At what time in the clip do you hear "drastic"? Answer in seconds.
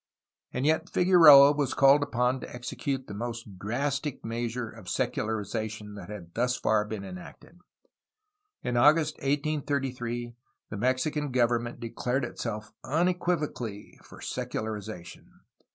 3.59-4.25